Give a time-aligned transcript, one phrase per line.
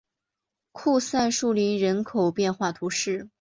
[0.71, 3.29] 库赛树林人口变化图示